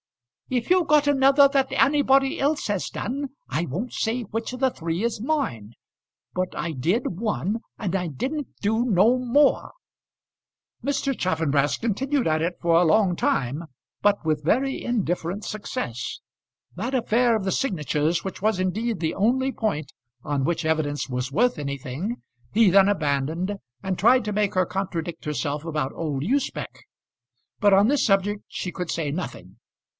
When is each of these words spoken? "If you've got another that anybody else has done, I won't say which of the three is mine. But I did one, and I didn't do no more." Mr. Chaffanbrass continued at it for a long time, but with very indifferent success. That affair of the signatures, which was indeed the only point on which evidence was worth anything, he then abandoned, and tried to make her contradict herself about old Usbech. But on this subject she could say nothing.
"If 0.49 0.69
you've 0.69 0.87
got 0.87 1.07
another 1.07 1.47
that 1.53 1.71
anybody 1.71 2.37
else 2.39 2.67
has 2.67 2.89
done, 2.89 3.29
I 3.47 3.67
won't 3.67 3.93
say 3.93 4.23
which 4.23 4.51
of 4.51 4.59
the 4.59 4.71
three 4.71 5.03
is 5.03 5.21
mine. 5.21 5.75
But 6.33 6.57
I 6.57 6.71
did 6.71 7.19
one, 7.19 7.59
and 7.77 7.95
I 7.95 8.07
didn't 8.07 8.47
do 8.61 8.83
no 8.83 9.17
more." 9.17 9.71
Mr. 10.83 11.17
Chaffanbrass 11.17 11.77
continued 11.77 12.27
at 12.27 12.41
it 12.41 12.55
for 12.59 12.75
a 12.75 12.83
long 12.83 13.15
time, 13.15 13.63
but 14.01 14.25
with 14.25 14.43
very 14.43 14.83
indifferent 14.83 15.45
success. 15.45 16.19
That 16.75 16.95
affair 16.95 17.35
of 17.35 17.45
the 17.45 17.51
signatures, 17.51 18.25
which 18.25 18.41
was 18.41 18.59
indeed 18.59 18.99
the 18.99 19.13
only 19.15 19.53
point 19.53 19.93
on 20.23 20.43
which 20.43 20.65
evidence 20.65 21.07
was 21.07 21.31
worth 21.31 21.59
anything, 21.59 22.17
he 22.51 22.69
then 22.71 22.89
abandoned, 22.89 23.55
and 23.83 23.97
tried 23.97 24.25
to 24.25 24.33
make 24.33 24.55
her 24.55 24.65
contradict 24.65 25.23
herself 25.25 25.63
about 25.63 25.93
old 25.93 26.23
Usbech. 26.23 26.87
But 27.61 27.71
on 27.71 27.87
this 27.87 28.03
subject 28.05 28.43
she 28.47 28.71
could 28.71 28.89
say 28.89 29.11
nothing. 29.11 29.57